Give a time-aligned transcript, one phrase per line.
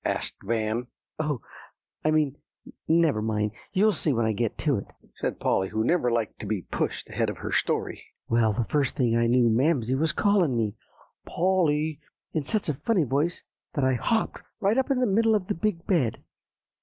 [0.03, 0.87] asked Van.
[1.19, 1.41] "Oh!
[2.03, 2.35] I mean
[2.87, 6.47] never mind, you'll see when I get to it," said Polly, who never liked to
[6.47, 8.03] be pushed ahead of her story.
[8.27, 10.73] "Well, the first thing I knew Mamsie was calling me,
[11.27, 11.99] 'Polly,'
[12.33, 13.43] in such a funny voice,
[13.75, 16.23] that I hopped right up into the middle of the big bed.